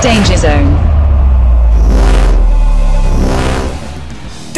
[0.00, 0.87] Danger Zone.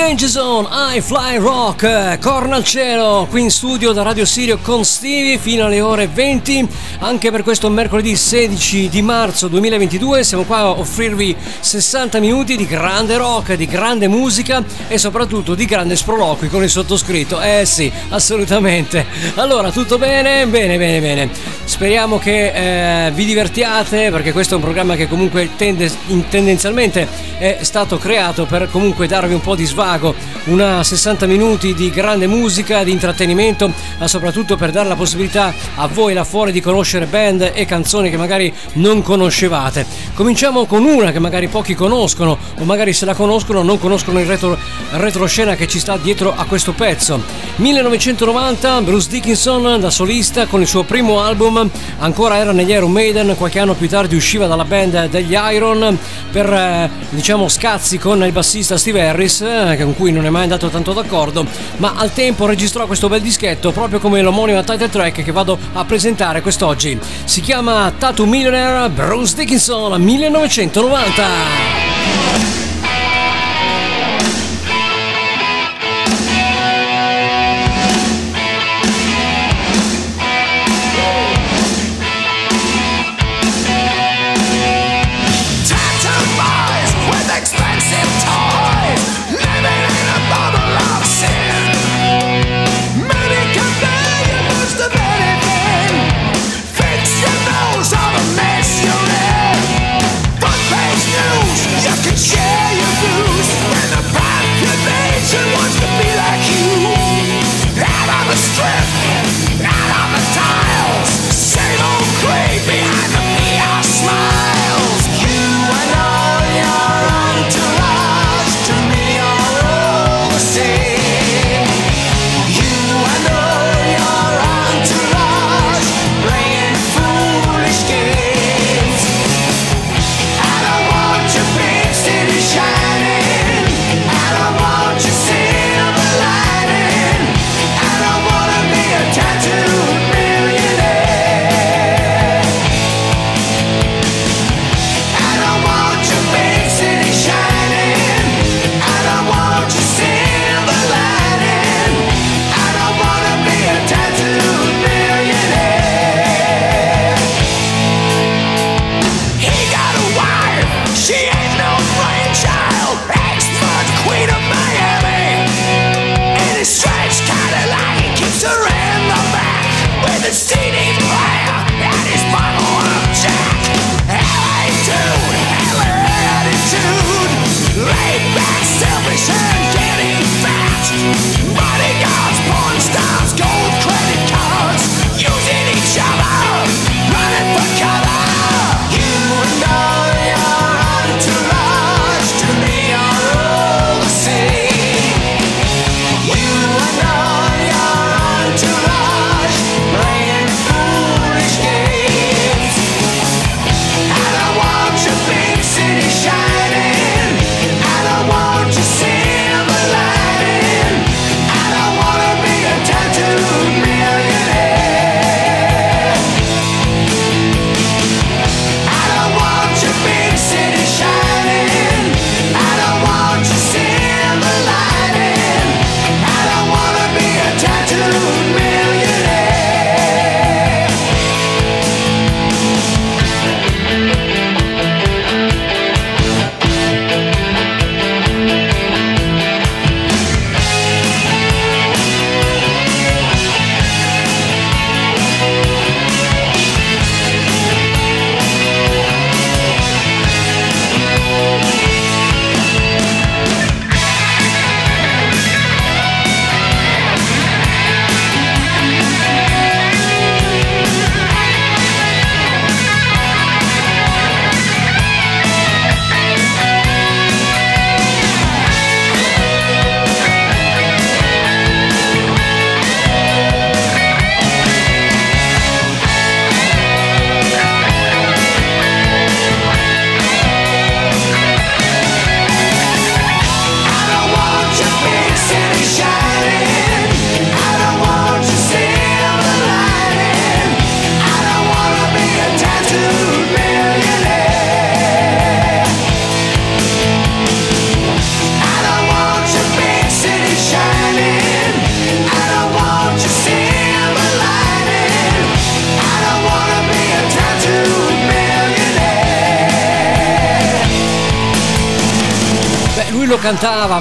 [0.01, 4.83] Danger Zone, I Fly Rock, corna al cielo, qui in studio da Radio Sirio con
[4.83, 6.66] Stevie fino alle ore 20,
[7.01, 12.66] anche per questo mercoledì 16 di marzo 2022 siamo qua a offrirvi 60 minuti di
[12.66, 17.93] grande rock, di grande musica e soprattutto di grande sproloqui con il sottoscritto, eh sì,
[18.09, 19.05] assolutamente.
[19.35, 20.46] Allora, tutto bene?
[20.46, 21.30] Bene, bene, bene.
[21.65, 25.93] Speriamo che eh, vi divertiate perché questo è un programma che comunque tende,
[26.30, 27.07] tendenzialmente
[27.38, 31.91] è stato creato per comunque darvi un po' di svago Lago, una 60 minuti di
[31.91, 36.61] grande musica, di intrattenimento, ma soprattutto per dare la possibilità a voi là fuori di
[36.61, 39.85] conoscere band e canzoni che magari non conoscevate.
[40.15, 44.27] Cominciamo con una che magari pochi conoscono o magari se la conoscono non conoscono il
[44.27, 44.57] retro,
[44.93, 47.21] retroscena che ci sta dietro a questo pezzo.
[47.57, 53.35] 1990 Bruce Dickinson da solista con il suo primo album, ancora era negli Iron Maiden,
[53.37, 55.99] qualche anno più tardi usciva dalla band degli Iron
[56.30, 60.42] per eh, diciamo scazzi con il bassista Steve Harris eh, con cui non è mai
[60.42, 65.22] andato tanto d'accordo, ma al tempo registrò questo bel dischetto proprio come l'omonima title track
[65.22, 66.98] che vado a presentare quest'oggi.
[67.25, 72.59] Si chiama Tattoo Millionaire Bruce Dickinson 1990.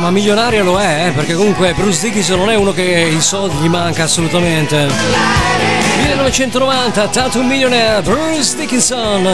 [0.10, 3.58] Ma milionario lo è, eh, perché comunque Bruce Dickinson non è uno che i soldi
[3.58, 4.88] gli manca assolutamente.
[6.04, 9.28] 1990, Tattoo Millionaire, Bruce Dickinson.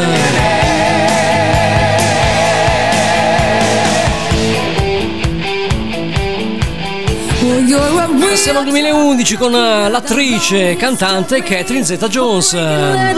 [8.36, 12.54] Siamo al 2011 con eh, l'attrice e cantante Catherine Zeta Jones.
[12.54, 13.16] E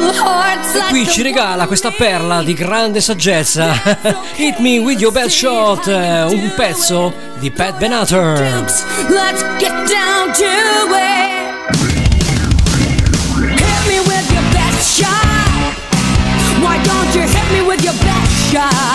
[0.89, 3.73] qui ci regala questa perla di grande saggezza.
[4.37, 8.39] Hit me with your best shot, eh, un pezzo di Pat Benatar.
[9.09, 10.45] Let's get down to
[10.95, 11.47] it.
[13.59, 15.75] Hit me with your best shot.
[16.61, 18.86] Why don't you hit me with your best shot?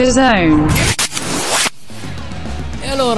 [0.00, 0.89] Danger Zone.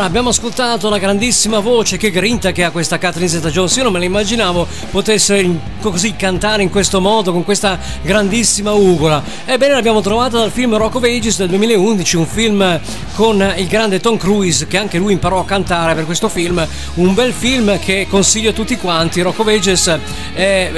[0.03, 3.77] Allora, abbiamo ascoltato la grandissima voce, che grinta che ha questa Catherine Zeta-Jones.
[3.77, 5.49] Io non me la immaginavo potesse
[5.81, 9.23] così cantare in questo modo, con questa grandissima ugola.
[9.45, 12.81] Ebbene, l'abbiamo trovata dal film Rock of Ages del 2011, un film
[13.15, 16.67] con il grande Tom Cruise, che anche lui imparò a cantare per questo film.
[16.95, 19.21] Un bel film che consiglio a tutti quanti.
[19.21, 19.87] Rock of Ages,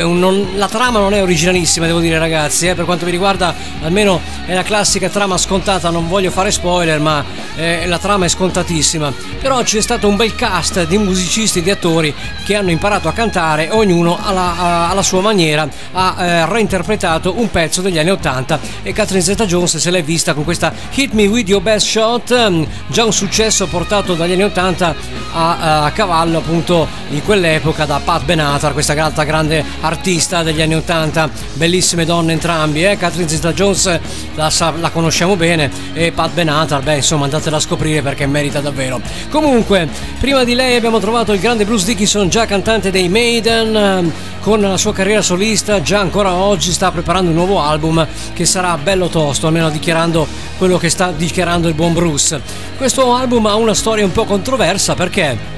[0.03, 2.69] un, non, la trama non è originalissima, devo dire, ragazzi.
[2.69, 5.89] Eh, per quanto mi riguarda, almeno è la classica trama scontata.
[5.89, 7.25] Non voglio fare spoiler, ma
[7.57, 11.71] eh, la trama è scontatissima però c'è stato un bel cast di musicisti e di
[11.71, 17.51] attori che hanno imparato a cantare, ognuno alla, alla sua maniera ha eh, reinterpretato un
[17.51, 21.49] pezzo degli anni 80 e Catherine Zeta-Jones se l'è vista con questa Hit Me With
[21.49, 24.95] Your Best Shot, mm, già un successo portato dagli anni 80
[25.33, 30.77] a, a cavallo appunto in quell'epoca da Pat Benatar, questa altra grande artista degli anni
[30.77, 32.97] 80, bellissime donne entrambi, eh?
[32.97, 34.01] Catherine Zeta-Jones
[34.35, 35.71] la, la conosciamo bene.
[35.93, 39.29] E Pat Benatar, beh insomma andatela a scoprire perché merita davvero vero.
[39.31, 39.89] Comunque,
[40.21, 44.61] prima di lei abbiamo trovato il grande Bruce Dickinson, già cantante dei Maiden, ehm, con
[44.61, 49.09] la sua carriera solista, già ancora oggi sta preparando un nuovo album che sarà bello
[49.09, 50.27] tosto, almeno dichiarando
[50.59, 52.41] quello che sta dichiarando il buon Bruce.
[52.77, 55.53] Questo album ha una storia un po' controversa perché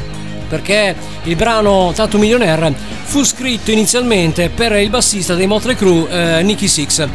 [0.48, 6.42] perché il brano Tattoo Millionaire fu scritto inizialmente per il bassista dei Motley Crue eh,
[6.44, 7.08] Nicky Six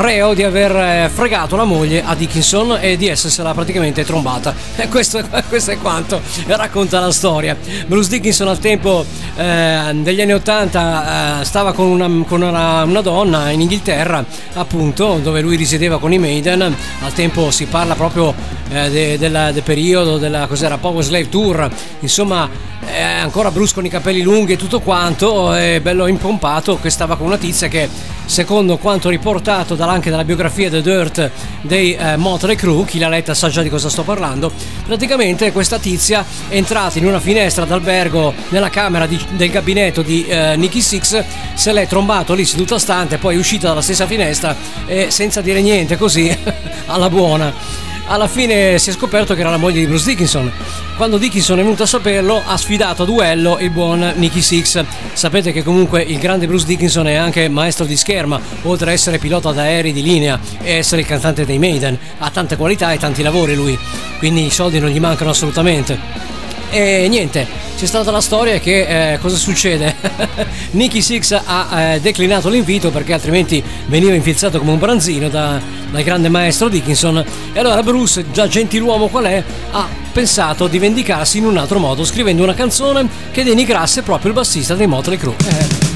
[0.00, 4.54] reo di aver eh, fregato la moglie a Dickinson e di essersela praticamente trombata.
[4.88, 7.56] Questo, questo è quanto racconta la storia.
[7.86, 9.04] Bruce Dickinson al tempo
[9.36, 15.18] eh, degli anni 80 eh, stava con, una, con una, una, donna in Inghilterra, appunto,
[15.22, 16.62] dove lui risiedeva con i Maiden.
[17.00, 18.34] Al tempo si parla proprio
[18.70, 21.70] eh, de, del, del periodo della cos'era Power Slave Tour.
[22.00, 22.48] Insomma,
[22.86, 27.16] eh, ancora Bruce con i capelli lunghi e tutto quanto, è bello impompato, che stava
[27.16, 27.88] con una tizia che
[28.24, 31.30] secondo quanto riportato anche dalla biografia The Dirt
[31.62, 34.52] dei eh, Motley Crue, chi l'ha letta sa già di cosa sto parlando,
[34.86, 40.26] praticamente questa tizia è entrata in una finestra d'albergo nella camera di, del gabinetto di
[40.26, 41.24] eh, Nicky Six,
[41.54, 45.60] se l'è trombato lì seduta stante, poi è uscita dalla stessa finestra e senza dire
[45.60, 46.36] niente così
[46.86, 50.50] alla buona alla fine si è scoperto che era la moglie di Bruce Dickinson.
[50.96, 54.84] Quando Dickinson è venuto a saperlo, ha sfidato a duello il buon Nicky Six.
[55.12, 59.18] Sapete che comunque il grande Bruce Dickinson è anche maestro di scherma, oltre a essere
[59.18, 61.98] pilota d'aerei di linea e essere il cantante dei Maiden.
[62.18, 63.78] Ha tante qualità e tanti lavori lui,
[64.18, 66.41] quindi i soldi non gli mancano assolutamente.
[66.74, 69.94] E niente, c'è stata la storia che eh, cosa succede?
[70.72, 75.60] Nicky Six ha eh, declinato l'invito perché altrimenti veniva infilzato come un branzino da,
[75.90, 81.36] dal grande maestro Dickinson e allora Bruce, già gentiluomo qual è, ha pensato di vendicarsi
[81.36, 85.34] in un altro modo scrivendo una canzone che denigrasse proprio il bassista dei Motley Crue.
[85.46, 85.90] Eh.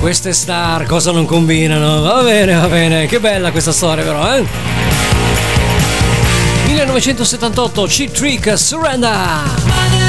[0.00, 2.00] Queste star cosa non combinano?
[2.00, 5.11] Va bene, va bene, che bella questa storia però, eh?
[6.74, 10.01] 1978 Cheat Trick Surrender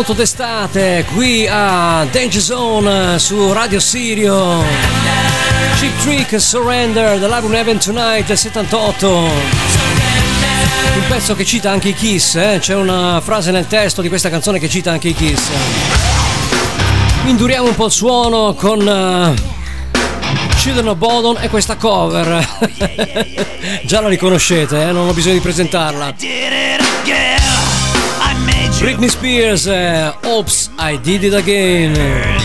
[0.00, 4.64] molto d'estate qui a Danger Zone su Radio Sirio.
[5.78, 9.08] Cheap Trick Surrender dell'album Heaven Tonight 78.
[9.08, 9.30] Un
[11.06, 12.56] pezzo che cita anche i Kiss, eh?
[12.62, 15.50] c'è una frase nel testo di questa canzone che cita anche i Kiss.
[17.26, 19.34] Induriamo un po' il suono con uh,
[20.56, 22.48] Children of Bodon e questa cover.
[23.84, 24.92] Già la riconoscete, eh?
[24.92, 26.14] non ho bisogno di presentarla.
[28.80, 32.39] Britney Spears, uh, Oops, I Did It Again.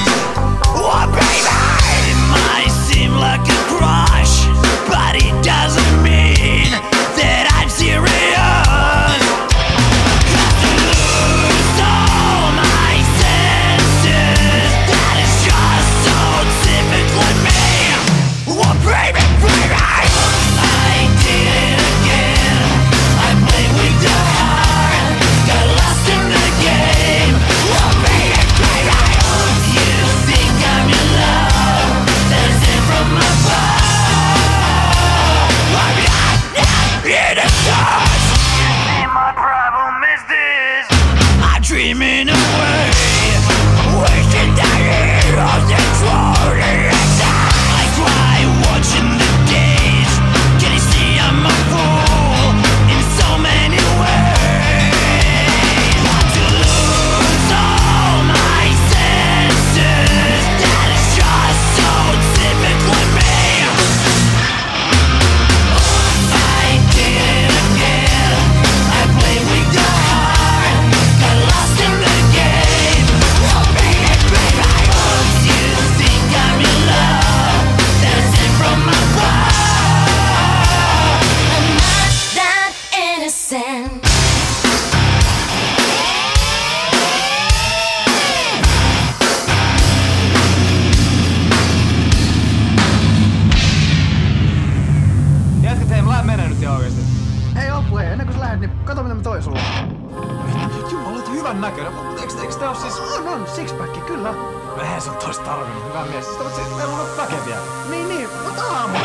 [105.87, 106.25] hyvä mies.
[106.25, 107.57] Sä oot siis, meillä on väkeviä.
[107.89, 108.97] Niin, niin, mutta aamu.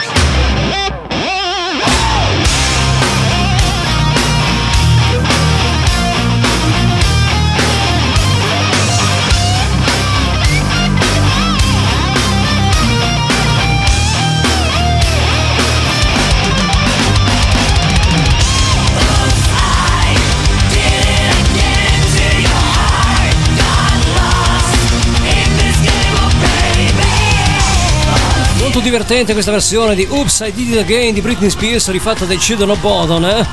[28.81, 32.71] Divertente questa versione di Oops I Did It Again di Britney Spears rifatta dai Children
[32.71, 33.47] of Bodon eh?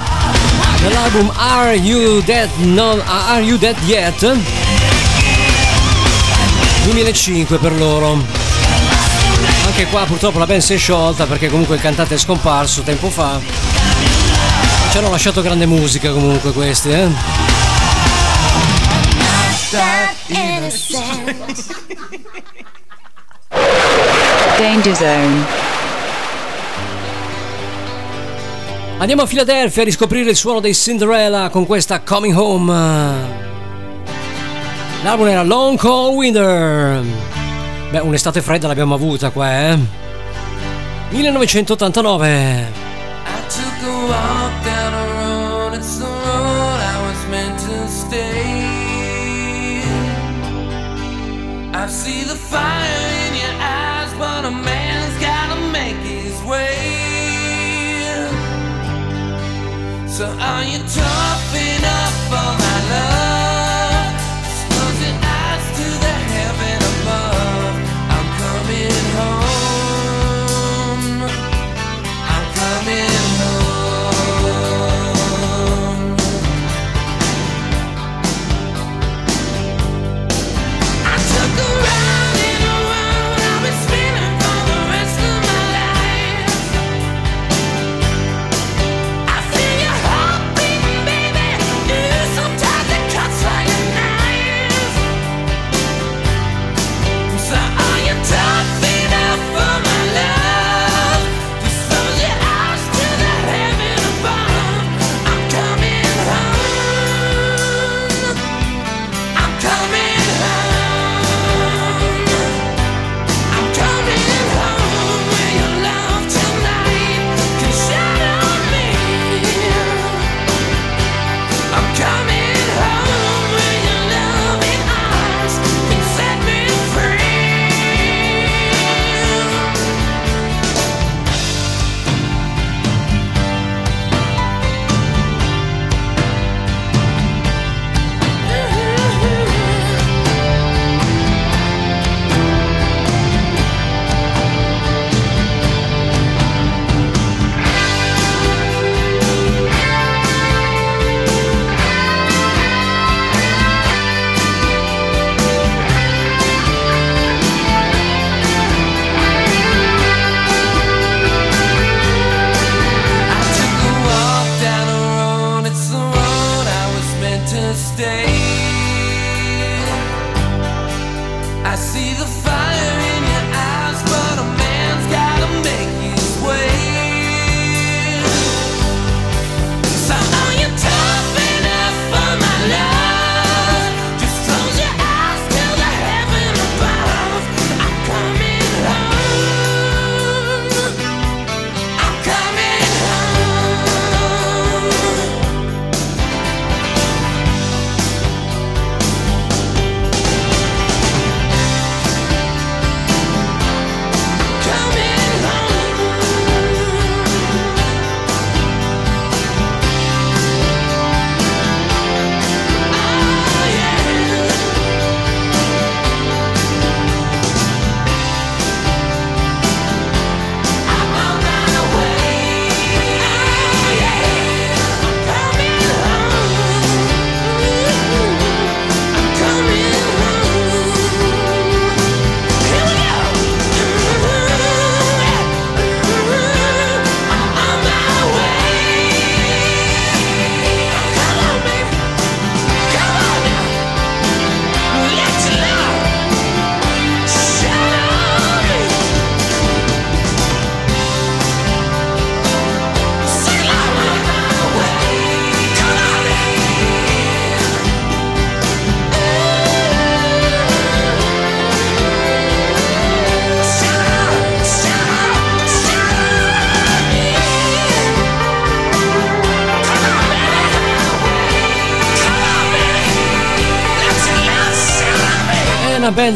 [0.82, 4.38] nell'album Are You Dead, non, Are you Dead Yet?
[6.84, 8.24] 2005 per loro
[9.66, 13.10] anche qua purtroppo la band si è sciolta perché comunque il cantante è scomparso tempo
[13.10, 13.40] fa
[14.92, 17.08] ci hanno lasciato grande musica comunque questi eh?
[24.58, 25.46] Danger Zone.
[29.00, 33.46] Andiamo a Filadelfia a riscoprire il suono dei Cinderella con questa Coming Home.
[35.04, 37.04] L'album era Long Cold Winter.
[37.92, 39.78] Beh, un'estate fredda l'abbiamo avuta qua, eh.
[41.12, 42.86] 1989.
[43.26, 48.66] I took a walk down a road, it's the road I was meant to stay.
[51.74, 52.87] I see the fire
[60.18, 63.27] So are you tough enough for my love?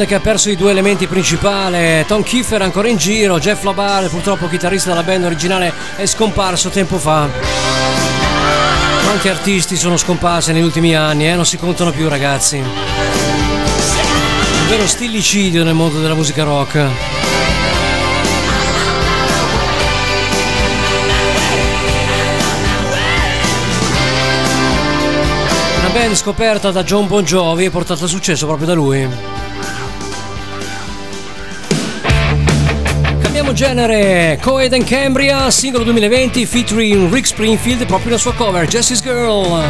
[0.01, 4.09] Band che ha perso i due elementi principali, Tom Kiefer ancora in giro, Jeff Labar,
[4.09, 7.29] purtroppo chitarrista della band originale, è scomparso tempo fa.
[9.03, 11.35] Quanti artisti sono scomparsi negli ultimi anni, eh?
[11.35, 12.57] non si contano più ragazzi.
[12.57, 12.67] Un
[14.69, 16.75] vero stillicidio nel mondo della musica rock.
[25.79, 29.40] Una band scoperta da John Bon Jovi e portata a successo proprio da lui.
[33.51, 39.01] Cambiamo genere, Coed and Cambria, singolo 2020 featuring Rick Springfield proprio la sua cover, Jessie's
[39.01, 39.61] Girl.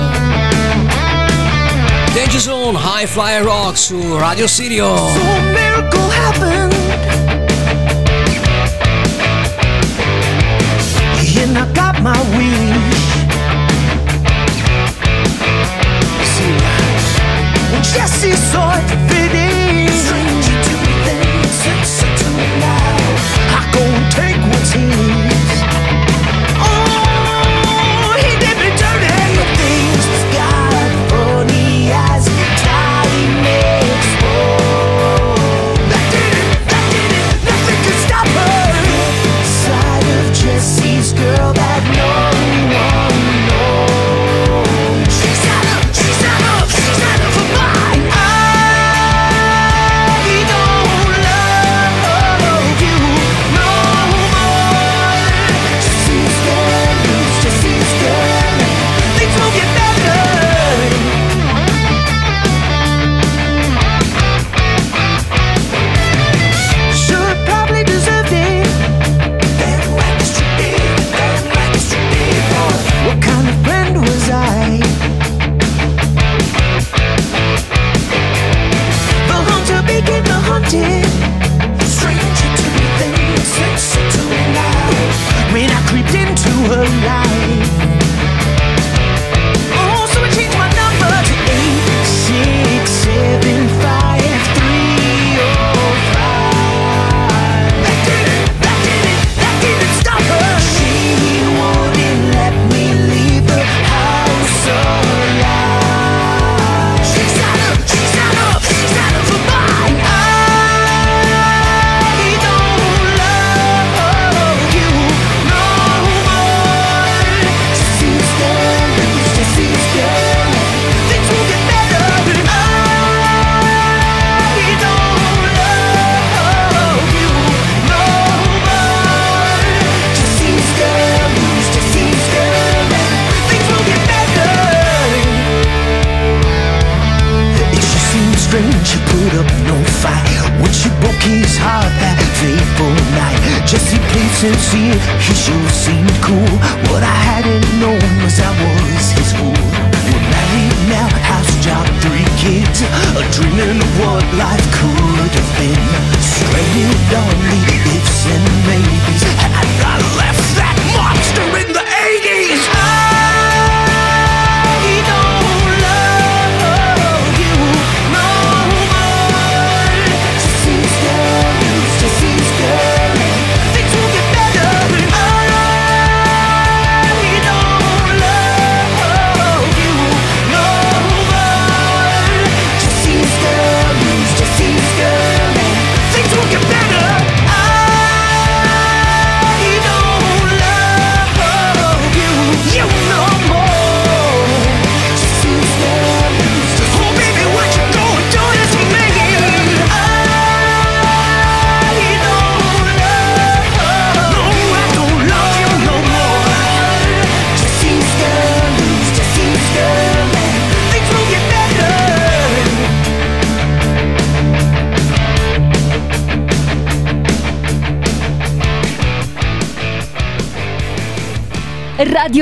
[2.13, 4.95] Danger Zone, High Flyer Rock su Radio Sirio.
[4.97, 5.19] So
[17.81, 19.50] Jessie saw it fitting.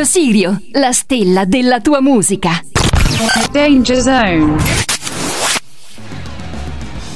[0.09, 2.49] Sirio, la stella della tua musica.
[3.51, 4.88] Danger Zone.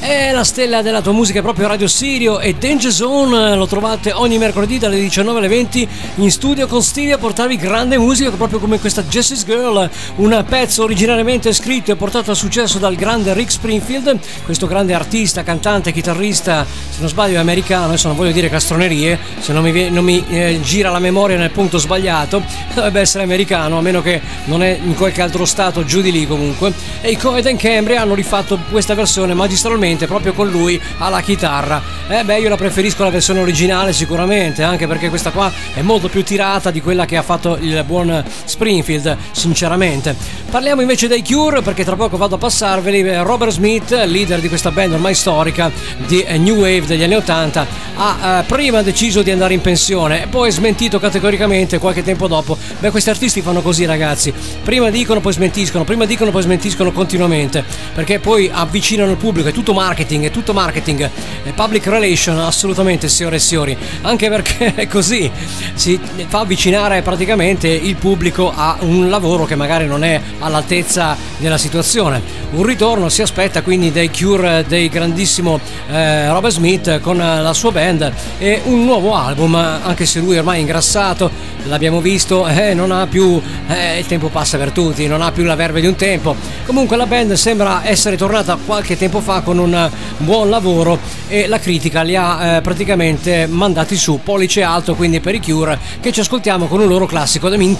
[0.03, 4.11] È la stella della tua musica è proprio Radio Sirio e Danger Zone lo trovate
[4.11, 8.59] ogni mercoledì dalle 19 alle 20 in studio con Stevie a portarvi grande musica proprio
[8.59, 13.49] come questa Jessie's Girl, un pezzo originariamente scritto e portato a successo dal grande Rick
[13.49, 18.49] Springfield, questo grande artista, cantante, chitarrista, se non sbaglio è americano, adesso non voglio dire
[18.49, 22.43] castronerie, se non mi, non mi, eh, gira la memoria nel punto sbagliato,
[22.75, 26.27] dovrebbe essere americano, a meno che non è in qualche altro stato giù di lì
[26.27, 26.73] comunque.
[26.99, 31.81] E i Coed and Cambria hanno rifatto questa versione magistralmente proprio con lui alla chitarra.
[32.07, 36.09] Eh beh, io la preferisco la versione originale sicuramente, anche perché questa qua è molto
[36.09, 40.15] più tirata di quella che ha fatto il buon Springfield, sinceramente.
[40.49, 42.99] Parliamo invece dei Cure, perché tra poco vado a passarveli.
[42.99, 45.71] Eh, Robert Smith, leader di questa band ormai storica
[46.05, 50.23] di eh, New Wave degli anni 80, ha eh, prima deciso di andare in pensione
[50.23, 52.57] e poi smentito categoricamente qualche tempo dopo.
[52.79, 54.33] Beh, questi artisti fanno così, ragazzi.
[54.63, 57.63] Prima dicono, poi smentiscono, prima dicono, poi smentiscono continuamente,
[57.95, 61.09] perché poi avvicinano il pubblico, è tutto marketing, è tutto marketing,
[61.53, 65.29] public relation, assolutamente, signore e signori, anche perché così,
[65.73, 71.57] si fa avvicinare praticamente il pubblico a un lavoro che magari non è all'altezza della
[71.57, 72.21] situazione.
[72.51, 77.71] Un ritorno si aspetta quindi dei Cure, dei grandissimo eh, Robert Smith con la sua
[77.71, 81.29] band e un nuovo album, anche se lui ormai è ingrassato,
[81.65, 85.43] l'abbiamo visto, eh, non ha più, eh, il tempo passa per tutti, non ha più
[85.43, 86.35] la verve di un tempo.
[86.65, 89.72] Comunque la band sembra essere tornata qualche tempo fa con un
[90.17, 95.35] buon lavoro e la critica li ha eh, praticamente mandati su pollice alto quindi per
[95.35, 97.75] i Cure che ci ascoltiamo con un loro classico The Mean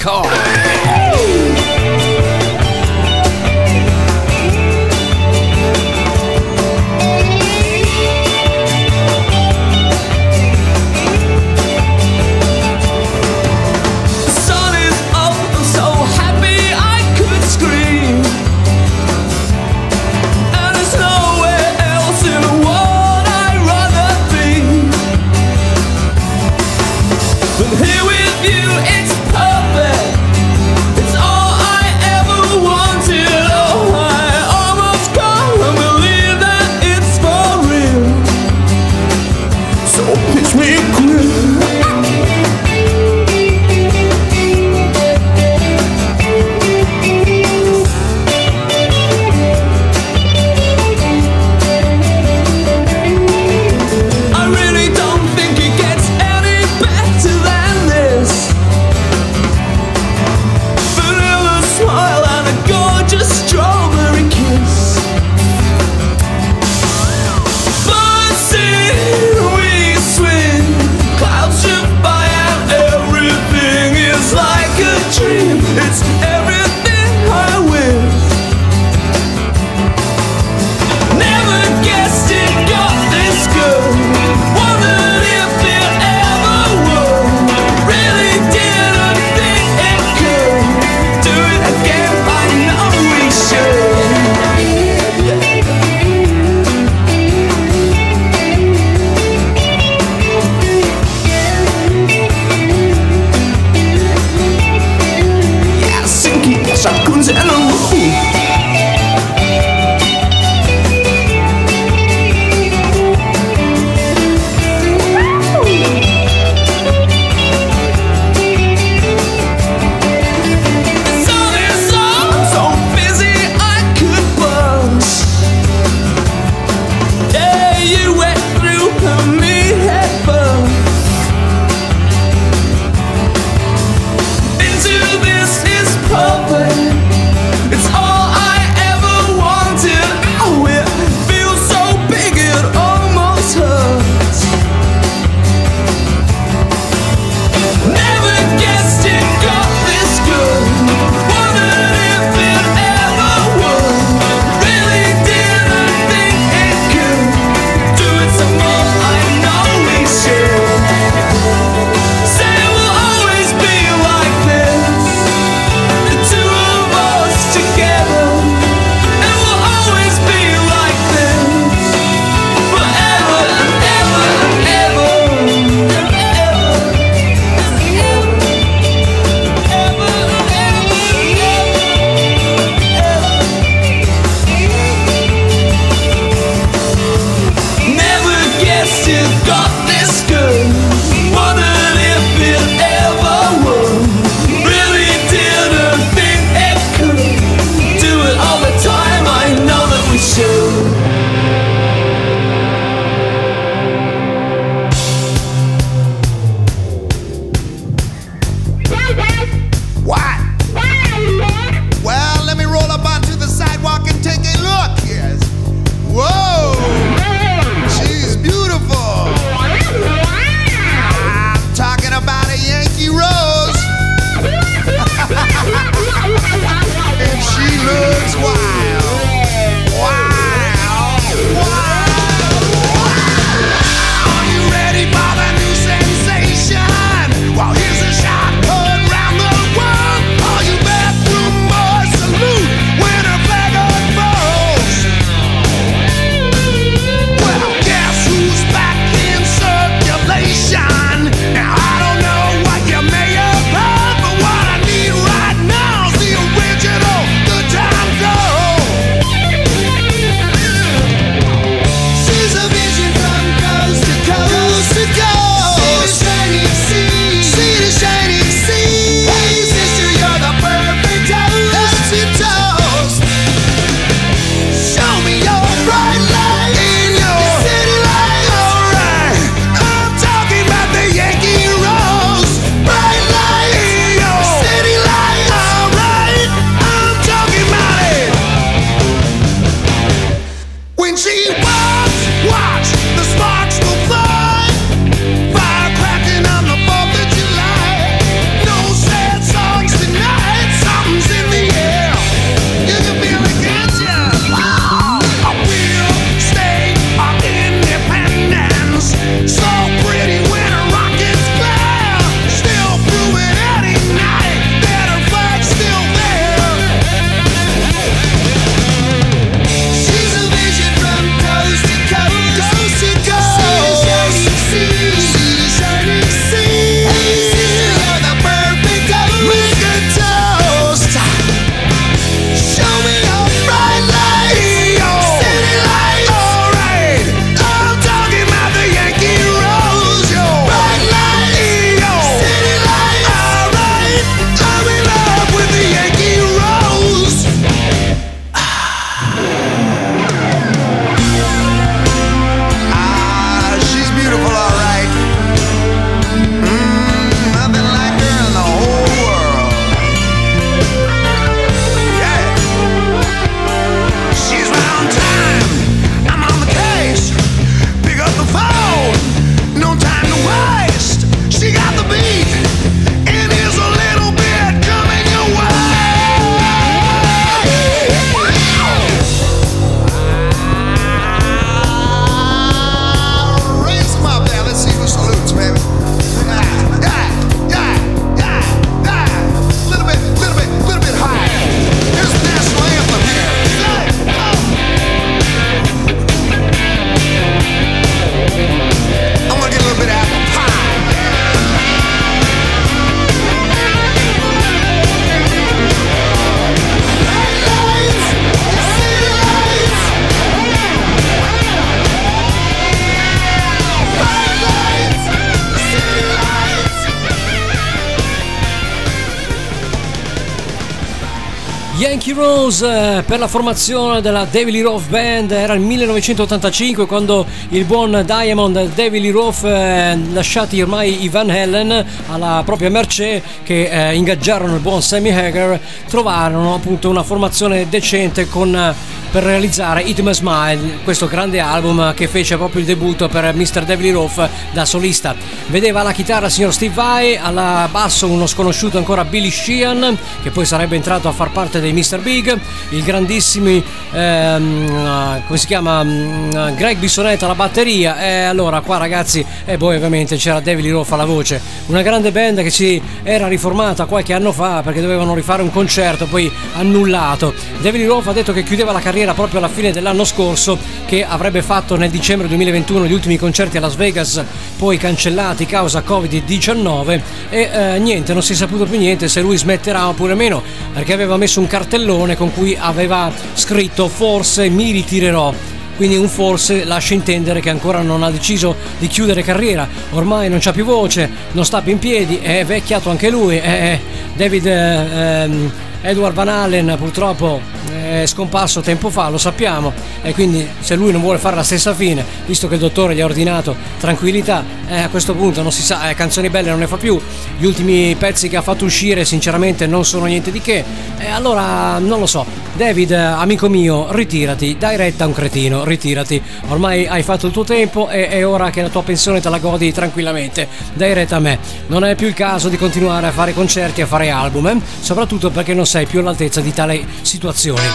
[422.73, 427.85] Rose eh, per la formazione della David Lee Roth Band era il 1985 quando il
[427.85, 433.89] buon Diamond David Lee Roth eh, lasciati ormai i Van Halen alla propria mercé che
[433.89, 440.03] eh, ingaggiarono il buon Sammy Hagar trovarono appunto una formazione decente con eh, per realizzare
[440.03, 443.83] It Me Smile, questo grande album che fece proprio il debutto per Mr.
[443.83, 445.35] David Lee Roth da solista.
[445.69, 450.51] Vedeva alla chitarra il signor Steve Vai, alla basso uno sconosciuto ancora Billy Sheehan, che
[450.51, 452.19] poi sarebbe entrato a far parte dei Mr.
[452.19, 452.55] Big,
[452.89, 459.43] il grandissimi, ehm, come si chiama, mm, Greg Bissonetta alla batteria, e allora qua ragazzi,
[459.65, 463.47] e poi ovviamente c'era David Lee Roth alla voce, una grande band che si era
[463.47, 467.51] riformata qualche anno fa perché dovevano rifare un concerto, poi annullato.
[467.81, 470.77] David Lee Roth ha detto che chiudeva la carriera carriera proprio alla fine dell'anno scorso
[471.05, 474.43] che avrebbe fatto nel dicembre 2021 gli ultimi concerti a Las Vegas
[474.77, 479.57] poi cancellati causa Covid-19 e eh, niente, non si è saputo più niente se lui
[479.57, 480.61] smetterà oppure meno
[480.93, 485.53] perché aveva messo un cartellone con cui aveva scritto forse mi ritirerò
[485.95, 490.57] quindi un forse lascia intendere che ancora non ha deciso di chiudere carriera, ormai non
[490.59, 493.99] c'ha più voce, non sta più in piedi, è vecchiato anche lui, è
[494.35, 495.71] David eh, ehm,
[496.03, 497.61] Edward Van Allen purtroppo
[497.93, 501.93] è scomparso tempo fa, lo sappiamo, e quindi se lui non vuole fare la stessa
[501.93, 505.81] fine, visto che il dottore gli ha ordinato tranquillità, eh, a questo punto non si
[505.81, 507.19] sa, eh, canzoni belle non ne fa più,
[507.57, 510.83] gli ultimi pezzi che ha fatto uscire sinceramente non sono niente di che,
[511.17, 512.45] e allora non lo so,
[512.75, 517.63] David, amico mio, ritirati, dai retta a un cretino, ritirati, ormai hai fatto il tuo
[517.63, 521.39] tempo e è ora che la tua pensione te la godi tranquillamente, dai retta a
[521.39, 524.81] me, non è più il caso di continuare a fare concerti a fare album, eh?
[524.99, 527.85] soprattutto perché non sei più all'altezza di tale situazioni.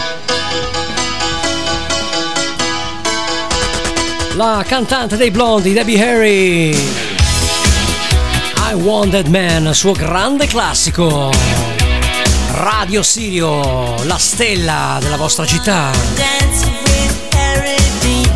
[4.35, 6.69] La cantante dei blondi, Debbie Harry.
[6.71, 11.29] I Want That Man, suo grande classico.
[12.51, 15.91] Radio Sirio, la stella della vostra città.
[16.15, 18.31] Dance with Harry Dean.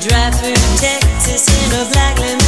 [0.00, 2.41] Drive Texas in a black limousine.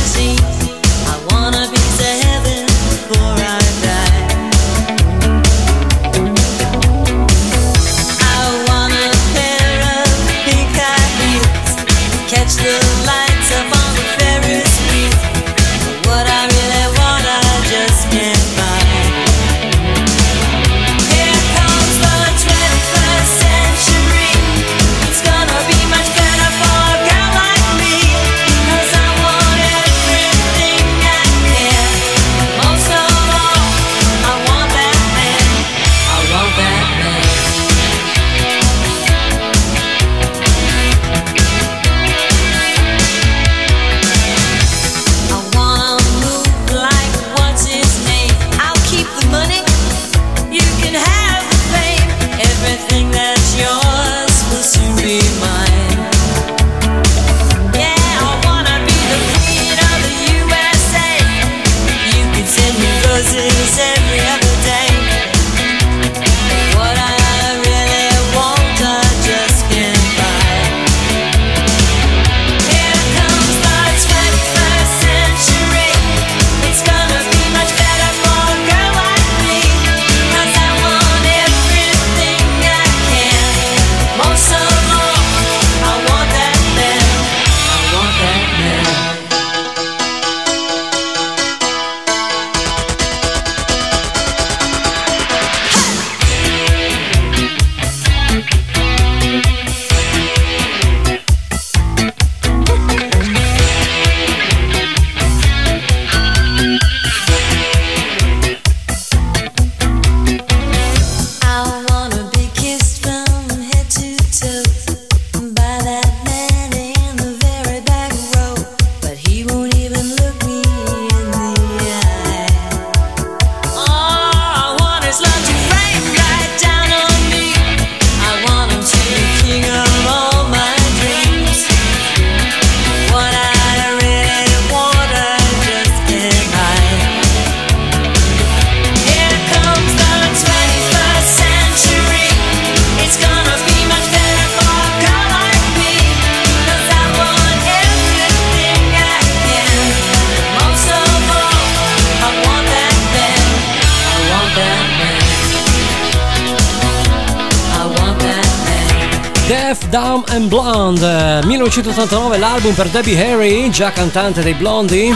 [159.90, 165.14] Dumb and Blonde, 1989 l'album per Debbie Harry, già cantante dei man.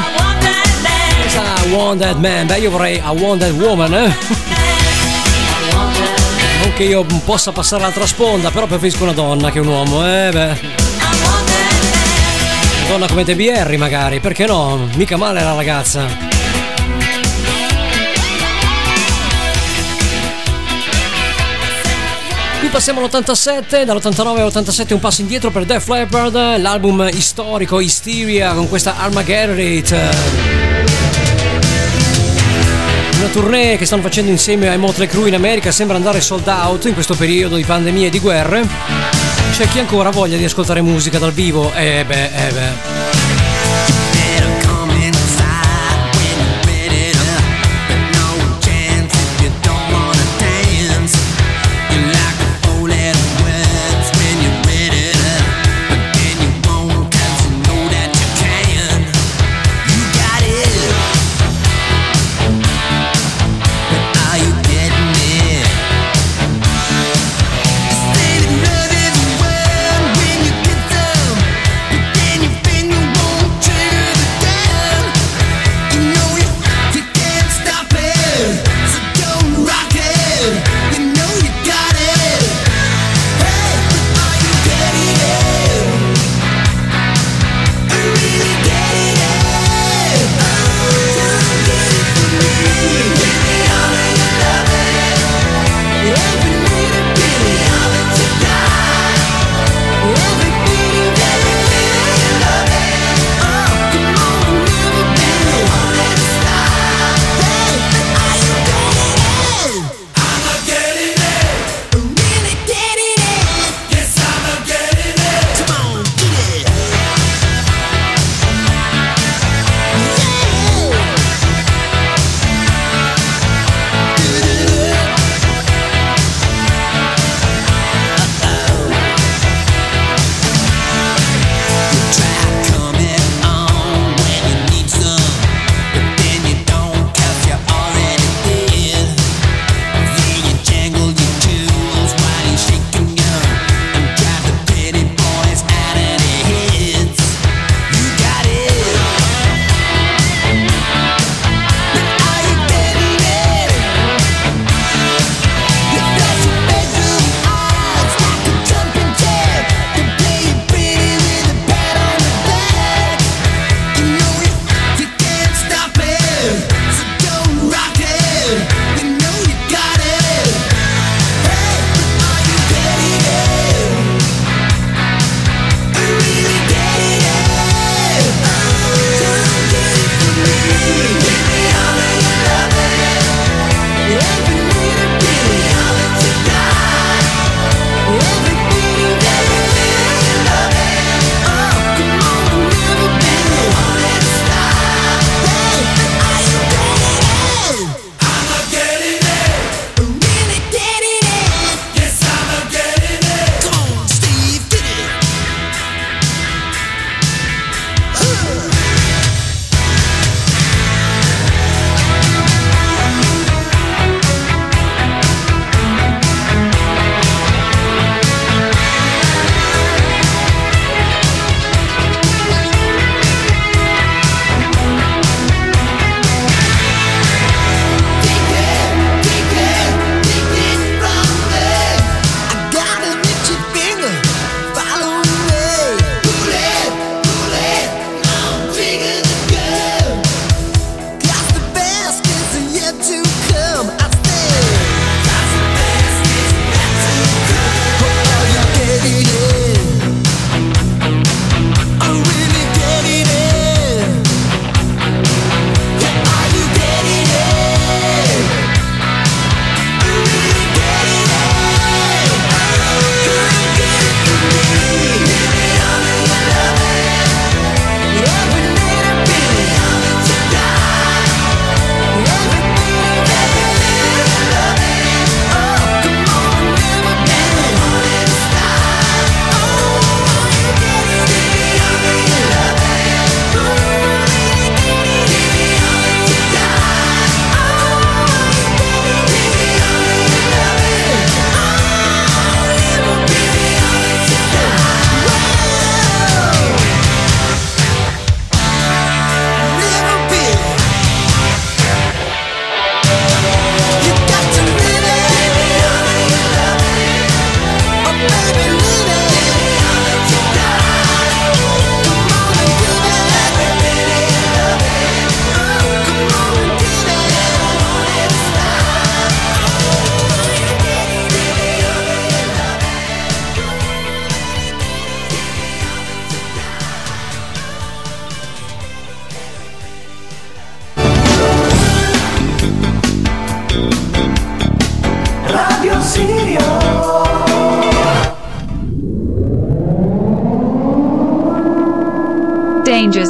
[1.22, 4.16] Questa I Want That Man, beh io vorrei I Want That Woman, eh?
[6.62, 10.28] Non che io possa passare all'altra sponda, però preferisco una donna che un uomo, eh
[10.30, 10.60] beh.
[12.80, 14.88] Una donna come Debbie Harry magari, perché no?
[14.94, 16.37] Mica male la ragazza.
[22.68, 28.68] Qui passiamo all'87, dall'89 all'87 un passo indietro per Def Leppard, l'album storico Hysteria con
[28.68, 30.10] questa Armageddon.
[33.16, 36.84] Una tournée che stanno facendo insieme ai Motley Crue in America sembra andare sold out
[36.84, 38.68] in questo periodo di pandemie e di guerre.
[39.52, 41.72] C'è chi ancora ha voglia di ascoltare musica dal vivo?
[41.72, 42.97] Eh beh, eh beh.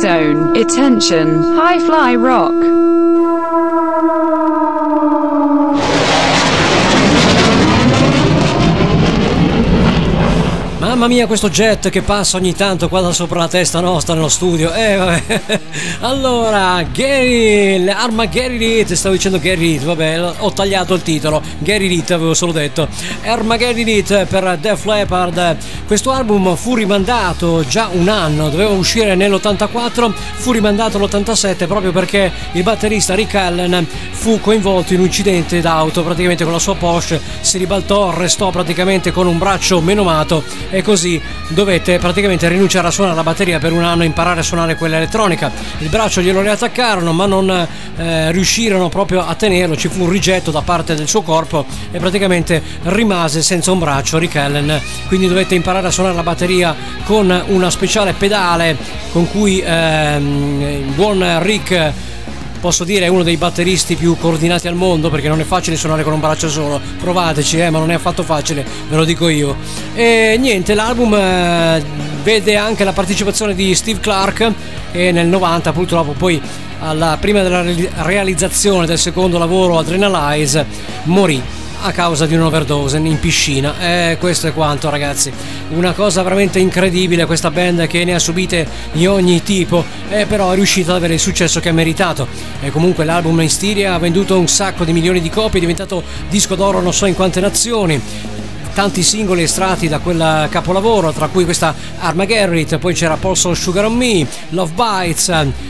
[0.01, 0.57] Danger Zone.
[0.57, 1.43] Attention.
[1.57, 2.98] High Fly Rock.
[10.99, 14.29] Mamma mia, questo jet che passa ogni tanto qua da sopra la testa nostra nello
[14.29, 14.73] studio.
[14.73, 15.61] Eh, vabbè.
[16.01, 21.41] Allora, Gary, l'arma Gary stavo dicendo Gary Reed, vabbè, ho tagliato il titolo.
[21.59, 22.89] Gary Reed avevo solo detto.
[23.25, 25.57] Arma Gary per Def Leppard.
[25.87, 32.31] Questo album fu rimandato già un anno, doveva uscire nell'84, fu rimandato l'87 proprio perché
[32.53, 37.21] il batterista Rick Allen fu coinvolto in un incidente d'auto, praticamente con la sua Porsche
[37.41, 43.15] si ribaltò, restò praticamente con un braccio menomato e così dovette praticamente rinunciare a suonare
[43.15, 45.53] la batteria per un anno e imparare a suonare quella elettronica.
[45.81, 50.51] Il braccio glielo riattaccarono ma non eh, riuscirono proprio a tenerlo, ci fu un rigetto
[50.51, 55.55] da parte del suo corpo e praticamente rimase senza un braccio Rick Allen, quindi dovette
[55.55, 56.75] imparare a suonare la batteria
[57.05, 58.75] con una speciale pedale
[59.13, 61.93] con cui ehm, il buon Rick
[62.61, 66.03] posso dire è uno dei batteristi più coordinati al mondo perché non è facile suonare
[66.03, 66.81] con un braccio solo.
[67.01, 69.57] Provateci eh, ma non è affatto facile ve lo dico io.
[69.95, 71.83] E niente l'album eh,
[72.23, 74.53] vede anche la partecipazione di Steve Clark
[74.93, 76.41] e nel 90 purtroppo poi
[76.81, 80.67] alla, prima della reali- realizzazione del secondo lavoro Adrenalize
[81.05, 81.43] morì
[81.81, 83.75] a causa di un'overdose in piscina.
[83.81, 85.33] E questo è quanto, ragazzi.
[85.71, 90.51] Una cosa veramente incredibile questa band che ne ha subite di ogni tipo, e però
[90.51, 92.27] è riuscita ad avere il successo che ha meritato.
[92.61, 96.55] E comunque l'album Hysteria ha venduto un sacco di milioni di copie, è diventato disco
[96.55, 98.01] d'oro non so in quante nazioni
[98.79, 103.97] tanti singoli estratti da quel capolavoro, tra cui questa Armageddon, poi c'era Pulse Sugar on
[103.97, 105.27] Me, Love Bites,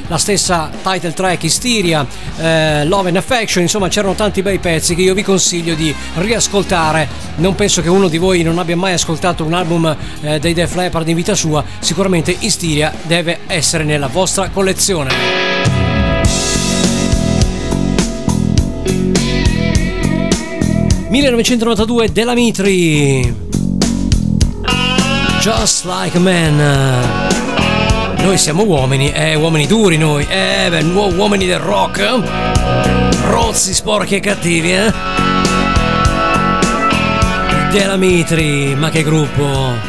[0.09, 2.06] la stessa title track Hysteria,
[2.38, 7.09] eh, Love and Affection, insomma c'erano tanti bei pezzi che io vi consiglio di riascoltare.
[7.36, 10.74] Non penso che uno di voi non abbia mai ascoltato un album eh, dei Def
[10.74, 15.47] Leppard in vita sua, sicuramente Hysteria deve essere nella vostra collezione.
[21.09, 23.46] 1992 della Mitri
[25.40, 28.16] Just like a man.
[28.18, 30.26] Noi siamo uomini, eh, uomini duri noi.
[30.28, 32.20] Eh, beh, uomini del rock.
[33.22, 34.92] Rozzi, sporchi e cattivi, eh.
[37.70, 39.88] Della Mitri, ma che gruppo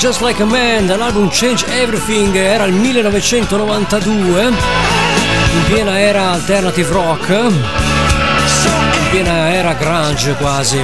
[0.00, 7.28] Just Like a Man dall'album Change Everything, era il 1992, in piena era alternative rock,
[7.28, 10.80] in piena era grunge quasi.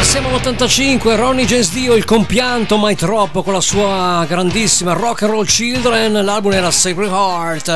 [0.00, 5.32] Siamo all'85, Ronnie James Dio, il compianto mai troppo con la sua grandissima Rock and
[5.32, 7.72] Roll Children, l'album era Sacred Heart.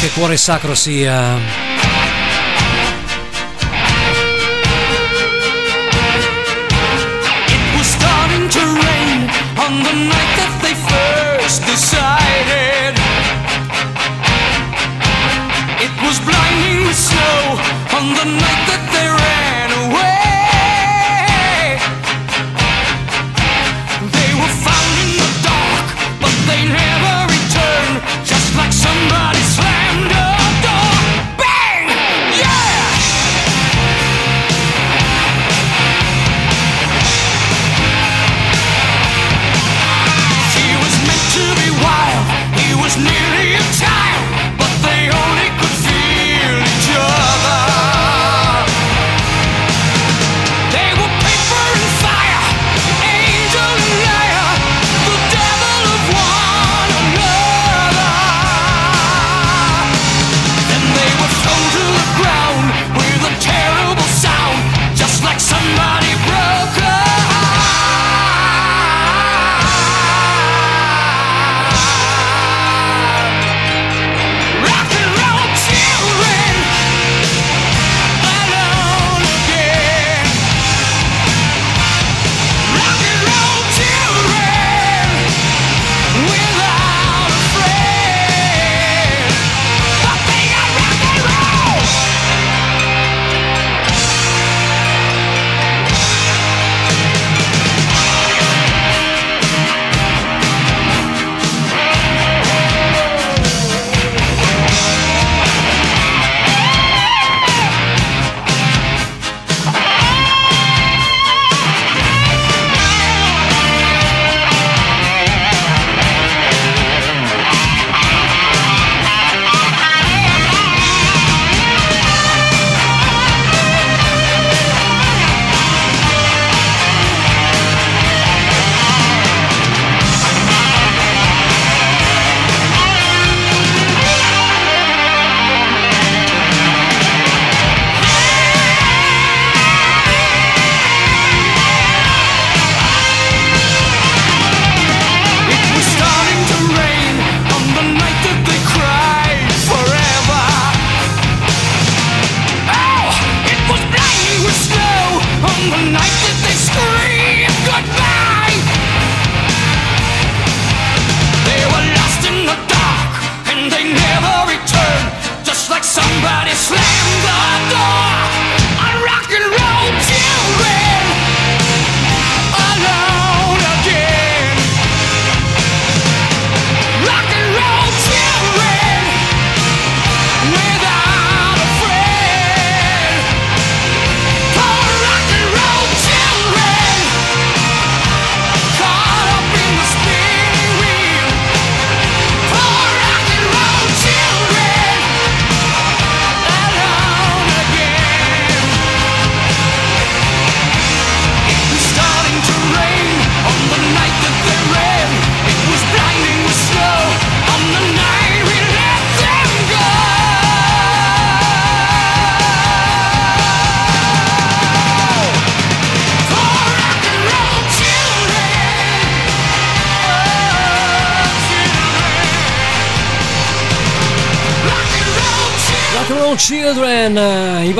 [0.00, 1.69] Che cuore sacro sia.
[9.82, 10.29] the night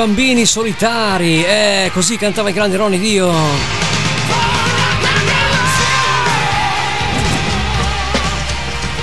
[0.01, 1.43] bambini solitari.
[1.43, 3.31] Eh, così cantava il grande Ronnie Dio.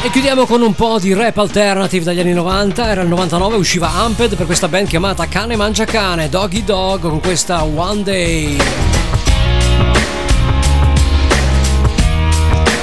[0.03, 2.89] E chiudiamo con un po' di rap alternative dagli anni 90.
[2.89, 7.21] Era il 99, usciva Amped per questa band chiamata Cane Mangia Cane, Doggy Dog con
[7.21, 8.57] questa One Day.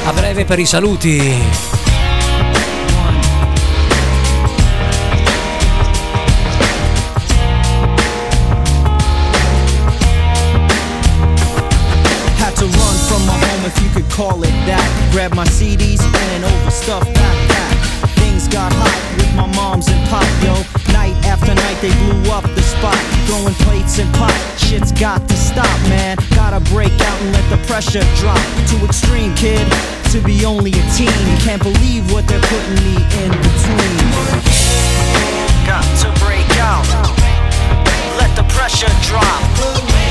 [0.05, 1.84] A breve per i saluti.
[15.15, 18.09] Grabbed my CDs, ran over stuff I got.
[18.19, 20.51] Things got hot with my moms and pop, yo.
[20.91, 22.99] Night after night, they blew up the spot.
[23.23, 26.17] Throwing plates and pot, shit's got to stop, man.
[26.35, 28.43] Gotta break out and let the pressure drop.
[28.67, 29.63] Too extreme, kid,
[30.11, 31.07] to be only a teen.
[31.39, 34.03] Can't believe what they're putting me in between.
[35.63, 36.83] Got to break out,
[38.19, 40.04] let the pressure drop.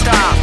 [0.00, 0.36] Stop.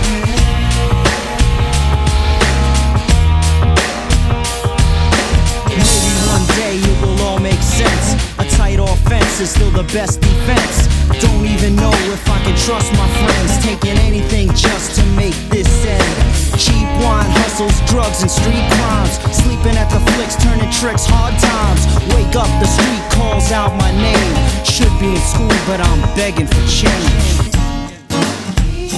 [5.74, 8.08] Maybe one day it will all make sense.
[8.38, 10.88] A tight offense is still the best defense.
[11.22, 13.52] Don't even know if I can trust my friends.
[13.66, 16.14] Taking anything just to make this end.
[16.58, 19.18] Cheap wine, hustles, drugs, and street crimes.
[19.42, 21.82] Sleeping at the flicks, turning tricks, hard times.
[22.14, 24.34] Wake up, the street calls out my name.
[24.66, 27.47] Should be in school, but I'm begging for change.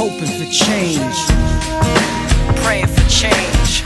[0.02, 1.28] Hoping for change.
[2.64, 3.84] Praying for change.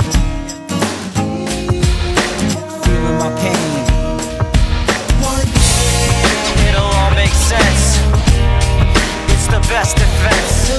[2.84, 3.84] Feeling my pain.
[6.68, 7.98] It'll all make sense.
[9.34, 10.70] It's the best defense.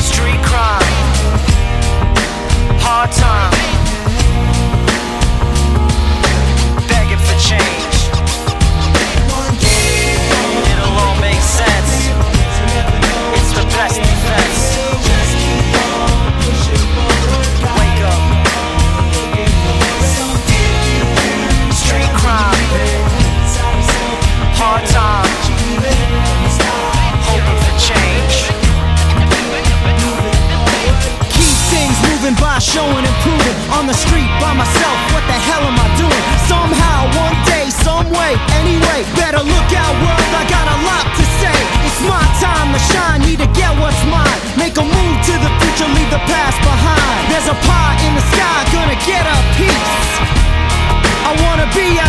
[0.00, 0.82] Street crime.
[2.80, 3.57] Hard time.
[49.08, 50.10] Get a piece.
[51.28, 52.07] I wanna be at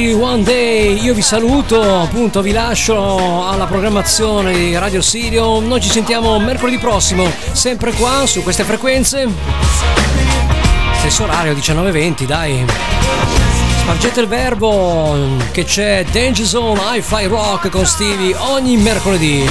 [0.00, 5.60] di One Day io vi saluto, appunto vi lascio alla programmazione di Radio Sirio.
[5.60, 9.28] Noi ci sentiamo mercoledì prossimo, sempre qua su queste frequenze.
[10.94, 12.64] Stesso orario 19.20, dai.
[13.80, 19.46] Spargete il verbo che c'è Danger Zone Hi-Fi Rock con Stevie ogni mercoledì.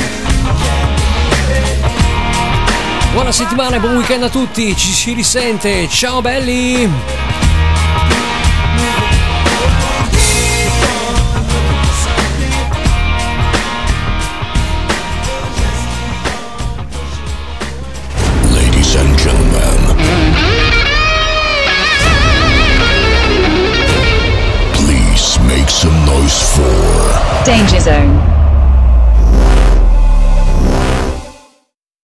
[3.12, 7.19] Buona settimana e buon weekend a tutti, ci si risente, ciao belli!
[27.50, 28.29] Danger Zone.